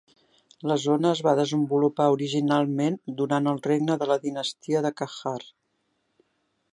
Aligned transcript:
La 0.69 0.75
zona 0.83 1.09
es 1.17 1.19
va 1.27 1.33
desenvolupar 1.39 2.07
originalment 2.15 2.97
durant 3.21 3.51
el 3.53 3.63
regne 3.67 3.99
de 4.05 4.07
la 4.13 4.19
dinastia 4.25 4.83
de 4.87 4.93
Qajar. 5.03 5.39